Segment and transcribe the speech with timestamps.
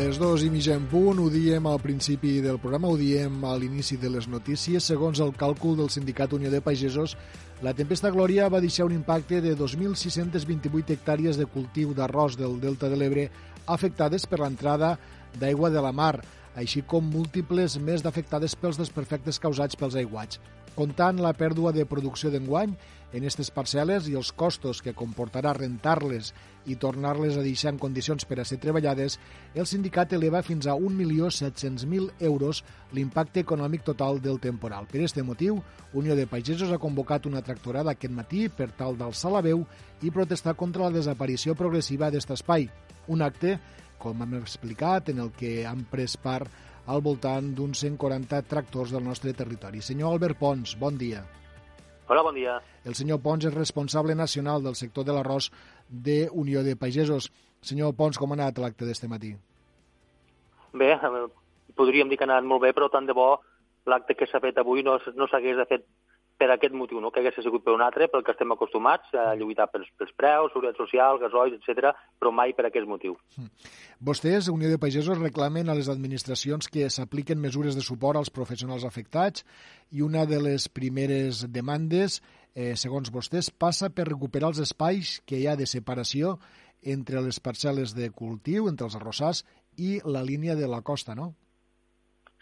[0.00, 3.50] Les dues i mitja en punt, ho diem al principi del programa, ho diem a
[3.60, 4.86] l'inici de les notícies.
[4.88, 7.18] Segons el càlcul del Sindicat Unió de Pagesos,
[7.60, 12.88] la tempesta Glòria va deixar un impacte de 2.628 hectàrees de cultiu d'arròs del Delta
[12.88, 13.26] de l'Ebre
[13.66, 14.94] afectades per l'entrada
[15.36, 16.14] d'aigua de la mar,
[16.56, 20.40] així com múltiples més d'afectades pels desperfectes causats pels aiguats.
[20.78, 22.72] Comptant la pèrdua de producció d'enguany
[23.12, 26.30] en aquestes parcel·les i els costos que comportarà rentar-les
[26.70, 29.18] i tornar-les a deixar en condicions per a ser treballades,
[29.54, 32.62] el sindicat eleva fins a 1.700.000 euros
[32.92, 34.86] l'impacte econòmic total del temporal.
[34.86, 35.58] Per aquest motiu,
[35.92, 39.64] Unió de Pagesos ha convocat una tractorada aquest matí per tal d'alçar la veu
[40.02, 42.68] i protestar contra la desaparició progressiva d'aquest espai.
[43.10, 43.58] Un acte,
[43.98, 46.50] com hem explicat, en el que han pres part
[46.86, 49.82] al voltant d'uns 140 tractors del nostre territori.
[49.82, 51.24] Senyor Albert Pons, bon dia.
[52.10, 52.56] Hola, bon dia.
[52.82, 55.46] El senyor Pons és responsable nacional del sector de l'arròs
[55.86, 57.28] de Unió de Pagesos.
[57.62, 59.30] Senyor Pons, com ha anat l'acte d'este matí?
[60.74, 60.88] Bé,
[61.78, 63.28] podríem dir que ha anat molt bé, però tant de bo
[63.86, 65.86] l'acte que s'ha fet avui no, no s'hagués de fet
[66.40, 67.10] per aquest motiu, no?
[67.12, 70.54] que hagués sigut per un altre, pel que estem acostumats a lluitar pels, pels preus,
[70.54, 73.18] seguretat social, gasoil, etc, però mai per aquest motiu.
[73.36, 73.50] Hm.
[74.08, 78.86] Vostès, Unió de Pagesos, reclamen a les administracions que s'apliquen mesures de suport als professionals
[78.88, 79.44] afectats
[79.92, 82.22] i una de les primeres demandes,
[82.54, 86.38] eh, segons vostès, passa per recuperar els espais que hi ha de separació
[86.80, 89.44] entre les parcel·les de cultiu, entre els arrossars
[89.76, 91.34] i la línia de la costa, no?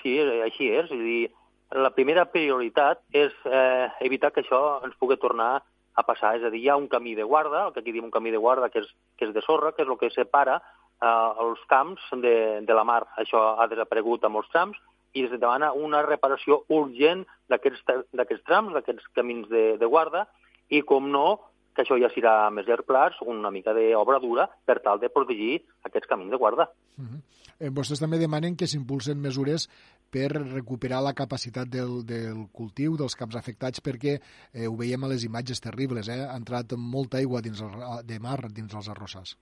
[0.00, 0.14] Sí,
[0.46, 0.86] així és.
[0.86, 1.30] És a dir,
[1.70, 5.60] la primera prioritat és eh, evitar que això ens pugui tornar
[5.94, 6.34] a passar.
[6.36, 8.30] És a dir, hi ha un camí de guarda, el que aquí diem un camí
[8.30, 11.62] de guarda, que és, que és de sorra, que és el que separa eh, els
[11.70, 12.34] camps de,
[12.66, 13.04] de la mar.
[13.22, 14.78] Això ha desaparegut a molts trams
[15.14, 20.26] i es demana una reparació urgent d'aquests trams, d'aquests camins de, de guarda,
[20.70, 21.40] i, com no,
[21.74, 25.60] que això ja serà més llarg plaç, una mica d'obra dura per tal de protegir
[25.86, 26.68] aquests camins de guarda.
[26.98, 27.20] Uh -huh.
[27.60, 29.68] eh, vostès també demanen que s'impulsen mesures
[30.10, 34.20] per recuperar la capacitat del, del cultiu dels camps afectats perquè
[34.52, 36.26] eh, ho veiem a les imatges terribles, eh?
[36.26, 37.70] ha entrat molta aigua dins el,
[38.04, 39.36] de mar dins els arrossars.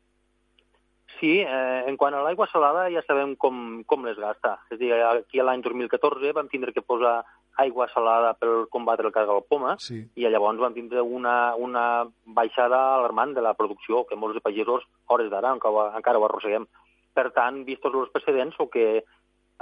[1.18, 4.54] Sí, eh, en quant a l'aigua salada ja sabem com, com les gasta.
[4.70, 7.22] És a dir, aquí l'any 2014 vam tindre que posar
[7.58, 10.04] aigua salada per combatre el cargol poma sí.
[10.14, 11.84] i llavors vam tindre una, una
[12.24, 16.68] baixada alarmant de la producció, que molts de pagesos, hores d'ara, encara, encara ho arrosseguem.
[17.18, 19.02] Per tant, vistos els precedents, o que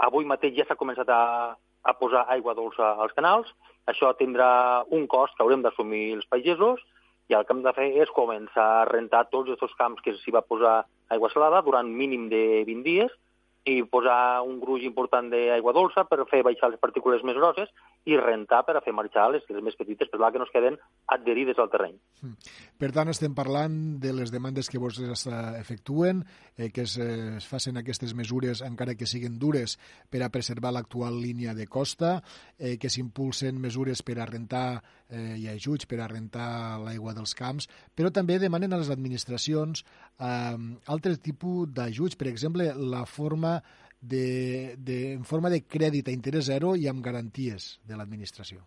[0.05, 1.23] avui mateix ja s'ha començat a,
[1.57, 3.49] a posar aigua dolça als canals,
[3.89, 6.85] això tindrà un cost que haurem d'assumir els pagesos,
[7.31, 10.35] i el que hem de fer és començar a rentar tots aquests camps que s'hi
[10.35, 13.13] va posar aigua salada durant mínim de 20 dies,
[13.67, 17.73] i posar un gruix important d'aigua dolça per fer baixar les partícules més grosses
[18.07, 20.77] i rentar per a fer marxar les, les més petites, per que no es queden
[21.11, 21.97] adherides al terreny.
[22.23, 22.37] Hmm.
[22.79, 25.27] Per tant, estem parlant de les demandes que vostès
[25.59, 26.23] efectuen,
[26.55, 29.75] eh, que es, eh, es facin aquestes mesures, encara que siguin dures,
[30.11, 32.21] per a preservar l'actual línia de costa,
[32.59, 34.79] eh, que s'impulsen mesures per a rentar
[35.11, 37.67] eh, i ajuts per a rentar l'aigua dels camps,
[37.97, 40.57] però també demanen a les administracions eh,
[40.87, 43.56] altres tipus d'ajuts, per exemple, la forma
[44.01, 48.63] de, de, en forma de crèdit a interès zero i amb garanties de l'administració.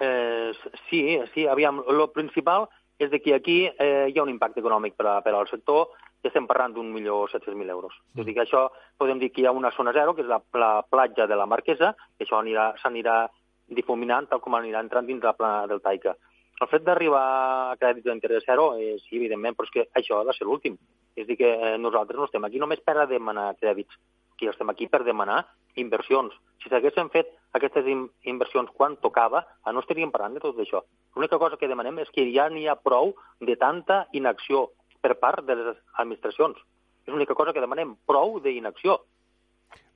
[0.00, 0.50] Eh,
[0.88, 1.02] sí,
[1.34, 2.68] sí, aviam, el principal
[2.98, 5.94] és de que aquí eh, hi ha un impacte econòmic per, a, per al sector,
[6.18, 7.94] que estem parlant d'un milió set mil euros.
[8.12, 8.20] Mm.
[8.20, 8.64] És dir, que això
[8.98, 11.46] podem dir que hi ha una zona zero, que és la, la platja de la
[11.46, 12.42] Marquesa, que això
[12.82, 13.20] s'anirà
[13.68, 16.16] difuminant tal com anirà entrant dins la plana del Taica.
[16.58, 17.24] El fet d'arribar
[17.72, 20.78] a crèdit d'interès zero, eh, sí, evidentment, però és que això de ser l'últim.
[21.14, 23.94] És dir, que eh, nosaltres no estem aquí només per a demanar crèdits,
[24.38, 25.44] que estem aquí per demanar
[25.78, 26.34] inversions.
[26.62, 30.82] Si s'haguessin fet aquestes in inversions quan tocava, ah, no estaríem parlant de tot això.
[31.14, 34.68] L'única cosa que demanem és que ja n'hi ha prou de tanta inacció
[35.00, 36.58] per part de les administracions.
[37.06, 38.98] És l'única cosa que demanem, prou d'inacció.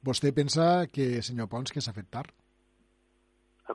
[0.03, 2.31] Vostè pensa que, senyor Pons, que s'ha fet tard?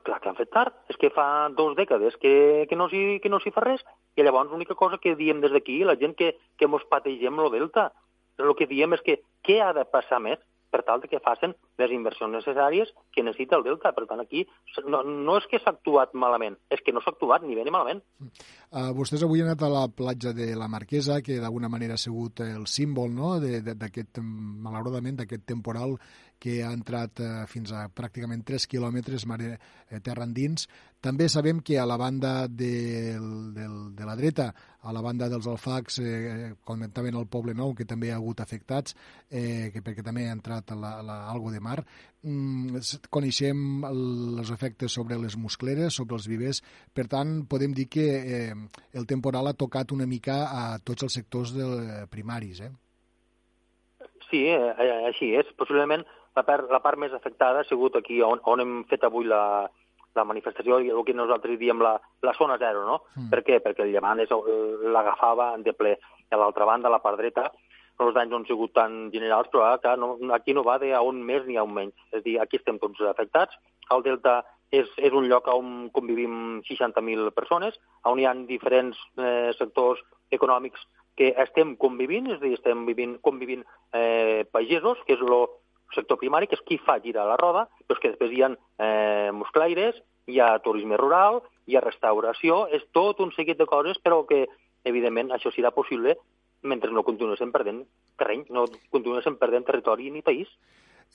[0.04, 0.76] Clar que han fet tard.
[0.92, 3.86] És que fa dues dècades que, que no s'hi no fa res.
[4.18, 7.50] I llavors l'única cosa que diem des d'aquí, la gent que, que mos pategem lo
[7.54, 7.92] delta,
[8.38, 10.40] el que diem és que què ha de passar més
[10.72, 13.94] per tal que facin les inversions necessàries que necessita el Delta.
[13.96, 14.46] Per tant, aquí
[14.86, 17.74] no, no és que s'ha actuat malament, és que no s'ha actuat ni bé ni
[17.74, 18.04] malament.
[18.68, 22.02] Uh, vostès avui han anat a la platja de la Marquesa, que d'alguna manera ha
[22.02, 23.36] sigut el símbol no?
[23.40, 25.98] d'aquest, malauradament, d'aquest temporal
[26.40, 29.56] que ha entrat eh, fins a pràcticament 3 quilòmetres mare,
[29.90, 30.68] eh, terra endins.
[31.02, 34.48] També sabem que a la banda del, del, de la dreta,
[34.82, 38.96] a la banda dels alfacs, eh, comentaven el Poble Nou, que també ha hagut afectats,
[39.30, 41.84] eh, que perquè també ha entrat la, la, algo de mar.
[42.24, 42.82] Mm,
[43.14, 46.64] coneixem els efectes sobre les muscleres, sobre els vivers.
[46.96, 48.58] Per tant, podem dir que eh,
[48.98, 51.68] el temporal ha tocat una mica a tots els sectors de,
[52.12, 52.74] primaris, eh?
[54.30, 55.50] Sí, eh, així és.
[55.60, 56.04] Possiblement
[56.38, 59.70] la part, la part més afectada ha sigut aquí on, on hem fet avui la,
[60.18, 63.00] la manifestació el que nosaltres diem la, la zona zero, no?
[63.16, 63.30] Mm.
[63.34, 63.60] Per què?
[63.64, 64.22] Perquè el llevant
[64.94, 65.98] l'agafava de ple.
[66.28, 67.48] I a l'altra banda, a la part dreta,
[68.06, 71.02] els danys no han sigut tan generals, però ara, no, aquí no va de a
[71.02, 71.96] un més ni a un menys.
[72.12, 73.58] És a dir, aquí estem tots afectats.
[73.94, 74.42] El Delta
[74.72, 80.84] és, és un lloc on convivim 60.000 persones, on hi ha diferents eh, sectors econòmics
[81.18, 83.64] que estem convivint, és a dir, estem vivint, convivint
[83.96, 85.48] eh, pagesos, que és el
[85.96, 88.52] sector primari, que és qui fa girar la roda, però és que després hi ha
[88.54, 89.98] eh, musclaires,
[90.28, 94.46] hi ha turisme rural, hi ha restauració, és tot un seguit de coses, però que,
[94.88, 96.18] evidentment, això serà possible
[96.68, 97.86] mentre no continuéssim perdent
[98.20, 100.52] terreny, no continuéssim perdent territori ni país.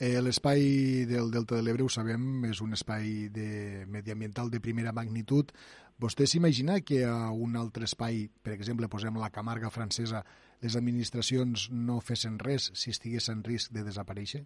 [0.00, 4.94] Eh, L'espai del Delta de l'Ebre, ho sabem, és un espai de mediambiental de primera
[4.96, 5.52] magnitud.
[6.00, 10.24] Vostè s'imagina que a un altre espai, per exemple, posem la Camarga francesa,
[10.62, 14.42] les administracions no fessin res si estigués en risc de desaparèixer?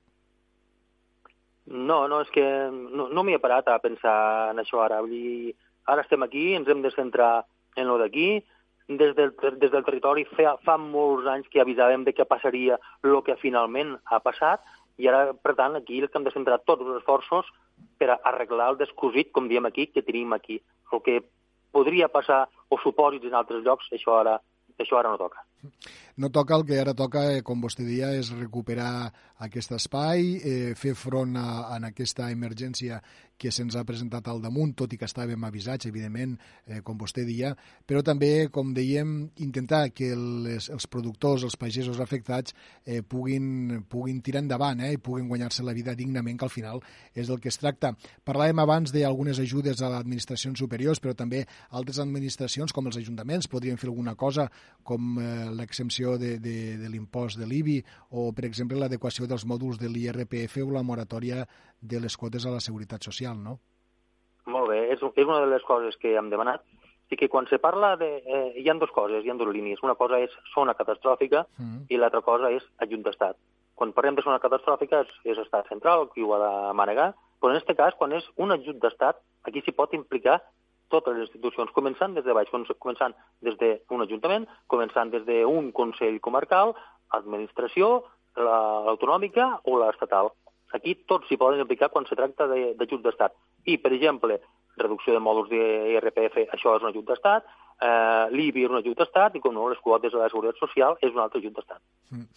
[1.67, 4.17] No, no, és que no, no m'hi he parat a pensar
[4.53, 5.01] en això ara.
[5.03, 5.55] Vull dir,
[5.87, 8.43] ara estem aquí, ens hem de centrar en lo d'aquí,
[8.89, 13.17] des del, des del territori fa, fa molts anys que avisàvem de què passaria el
[13.27, 14.63] que finalment ha passat
[14.97, 17.49] i ara, per tant, aquí hem de centrar tots els esforços
[18.01, 20.61] per arreglar el descosit, com diem aquí, que tenim aquí.
[20.93, 21.21] El que
[21.73, 24.39] podria passar o supòsits en altres llocs, això ara,
[24.81, 25.45] això ara no toca.
[26.17, 29.13] No toca el que ara toca, eh, com vostè dia, és recuperar
[29.45, 33.03] aquest espai, eh, fer front a, a aquesta emergència
[33.37, 37.27] que se'ns ha presentat al damunt, tot i que estàvem avisats, evidentment, eh, com vostè
[37.29, 37.53] dia,
[37.87, 39.13] però també, com dèiem,
[39.45, 42.57] intentar que les, els productors, els pagesos afectats,
[42.87, 46.81] eh, puguin, puguin tirar endavant eh, i puguin guanyar-se la vida dignament, que al final
[47.13, 47.93] és del que es tracta.
[48.25, 51.45] Parlàvem abans d'algunes ajudes a les administracions superiors, però també
[51.77, 54.49] altres administracions, com els ajuntaments, podrien fer alguna cosa,
[54.83, 57.79] com eh, l'exempció de, de, de l'impost de l'IBI
[58.11, 61.45] o, per exemple, l'adequació dels mòduls de l'IRPF o la moratòria
[61.81, 63.59] de les quotes a la seguretat social, no?
[64.47, 66.63] Molt bé, és, és una de les coses que hem demanat.
[67.11, 68.09] Sí que quan se parla de...
[68.27, 69.83] Eh, hi ha dues coses, hi ha dues línies.
[69.87, 71.87] Una cosa és zona catastròfica mm.
[71.91, 73.39] i l'altra cosa és ajunt d'estat.
[73.79, 77.53] Quan parlem de zona catastròfica és, és estat central qui ho ha de manegar, però
[77.53, 80.41] en aquest cas, quan és un ajut d'estat, aquí s'hi pot implicar
[80.93, 86.21] totes les institucions, començant des de baix, començant des d'un ajuntament, començant des d'un consell
[86.21, 86.75] comarcal,
[87.17, 88.05] administració,
[88.37, 90.33] l'autonòmica o l'estatal.
[90.75, 93.33] Aquí tots s'hi poden aplicar quan se tracta d'ajut d'estat.
[93.67, 94.41] I, per exemple,
[94.77, 97.47] reducció de mòduls d'IRPF, això és un ajut d'estat,
[97.81, 100.99] eh, l'IBI és un ajut d'estat i, com no, les quotes de la Seguretat Social
[101.01, 101.81] és un altre ajut d'estat.
[102.11, 102.29] Mm.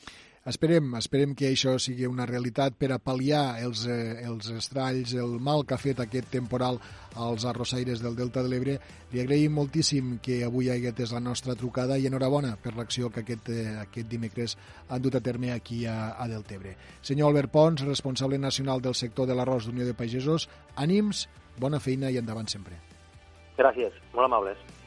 [0.47, 5.35] Esperem, esperem que això sigui una realitat per a pal·liar els, eh, els estralls, el
[5.43, 6.79] mal que ha fet aquest temporal
[7.15, 8.77] als arrossaires del Delta de l'Ebre.
[9.11, 13.25] Li agraïm moltíssim que avui hagi atès la nostra trucada i enhorabona per l'acció que
[13.25, 14.57] aquest, eh, aquest dimecres
[14.87, 16.77] han dut a terme aquí a, a Deltebre.
[17.01, 20.47] Senyor Albert Pons, responsable nacional del sector de l'arròs d'Unió de Pagesos,
[20.77, 21.27] ànims,
[21.59, 22.79] bona feina i endavant sempre.
[23.57, 24.78] Gràcies, molt amables.